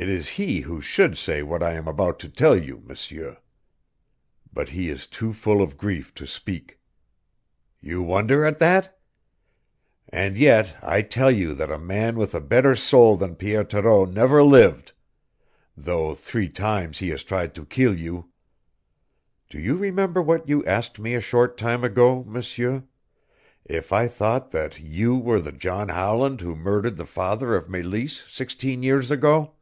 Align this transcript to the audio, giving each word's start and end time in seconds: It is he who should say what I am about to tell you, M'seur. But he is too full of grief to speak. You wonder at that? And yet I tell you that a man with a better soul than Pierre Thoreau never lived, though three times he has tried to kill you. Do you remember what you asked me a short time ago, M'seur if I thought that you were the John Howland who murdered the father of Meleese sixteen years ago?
It 0.00 0.08
is 0.08 0.28
he 0.28 0.60
who 0.60 0.80
should 0.80 1.18
say 1.18 1.42
what 1.42 1.60
I 1.60 1.72
am 1.72 1.88
about 1.88 2.20
to 2.20 2.28
tell 2.28 2.56
you, 2.56 2.78
M'seur. 2.86 3.38
But 4.52 4.68
he 4.68 4.90
is 4.90 5.08
too 5.08 5.32
full 5.32 5.60
of 5.60 5.76
grief 5.76 6.14
to 6.14 6.24
speak. 6.24 6.78
You 7.80 8.04
wonder 8.04 8.44
at 8.44 8.60
that? 8.60 8.96
And 10.08 10.38
yet 10.38 10.76
I 10.84 11.02
tell 11.02 11.32
you 11.32 11.52
that 11.54 11.68
a 11.72 11.80
man 11.80 12.14
with 12.16 12.32
a 12.32 12.40
better 12.40 12.76
soul 12.76 13.16
than 13.16 13.34
Pierre 13.34 13.64
Thoreau 13.64 14.04
never 14.04 14.40
lived, 14.44 14.92
though 15.76 16.14
three 16.14 16.48
times 16.48 16.98
he 16.98 17.08
has 17.08 17.24
tried 17.24 17.52
to 17.56 17.66
kill 17.66 17.96
you. 17.98 18.30
Do 19.50 19.58
you 19.58 19.74
remember 19.76 20.22
what 20.22 20.48
you 20.48 20.64
asked 20.64 21.00
me 21.00 21.16
a 21.16 21.20
short 21.20 21.56
time 21.56 21.82
ago, 21.82 22.22
M'seur 22.22 22.84
if 23.64 23.92
I 23.92 24.06
thought 24.06 24.52
that 24.52 24.78
you 24.78 25.16
were 25.18 25.40
the 25.40 25.50
John 25.50 25.88
Howland 25.88 26.40
who 26.40 26.54
murdered 26.54 26.98
the 26.98 27.04
father 27.04 27.56
of 27.56 27.68
Meleese 27.68 28.22
sixteen 28.28 28.84
years 28.84 29.10
ago? 29.10 29.54